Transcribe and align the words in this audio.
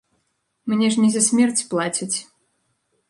Мне 0.71 0.87
ж 0.95 1.03
не 1.03 1.09
за 1.15 1.21
смерць 1.27 1.65
плацяць. 1.75 2.13